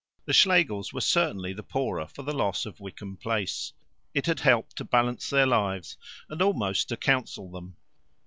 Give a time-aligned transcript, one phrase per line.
[0.25, 3.73] The Schlegels were certainly the poorer for the loss of Wickham Place.
[4.15, 5.95] It had helped to balance their lives,
[6.27, 7.75] and almost to counsel them.